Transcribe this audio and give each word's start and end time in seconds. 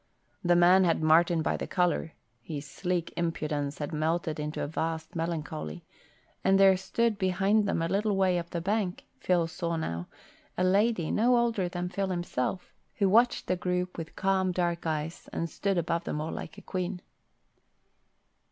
The 0.43 0.55
man 0.55 0.83
had 0.83 1.03
Martin 1.03 1.43
by 1.43 1.57
the 1.57 1.67
collar 1.67 2.13
(his 2.41 2.65
sleek 2.65 3.13
impudence 3.15 3.77
had 3.77 3.93
melted 3.93 4.39
into 4.39 4.63
a 4.63 4.67
vast 4.67 5.15
melancholy), 5.15 5.85
and 6.43 6.59
there 6.59 6.75
stood 6.75 7.19
behind 7.19 7.67
them 7.67 7.83
a 7.83 7.87
little 7.87 8.15
way 8.15 8.39
up 8.39 8.49
the 8.49 8.61
bank, 8.61 9.05
Phil 9.19 9.41
now 9.41 9.45
saw, 9.47 10.05
a 10.57 10.63
lady 10.63 11.11
no 11.11 11.37
older 11.37 11.69
than 11.69 11.87
Phil 11.87 12.07
himself, 12.07 12.73
who 12.95 13.07
watched 13.09 13.45
the 13.45 13.55
group 13.55 13.95
with 13.95 14.15
calm, 14.15 14.51
dark 14.51 14.87
eyes 14.87 15.29
and 15.31 15.47
stood 15.51 15.77
above 15.77 16.05
them 16.05 16.19
all 16.19 16.31
like 16.31 16.57
a 16.57 16.63
queen. 16.63 17.03